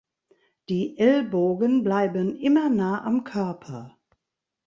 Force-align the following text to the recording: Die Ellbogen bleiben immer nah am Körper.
Die 0.67 0.97
Ellbogen 0.97 1.83
bleiben 1.83 2.35
immer 2.35 2.69
nah 2.69 3.03
am 3.03 3.23
Körper. 3.23 3.99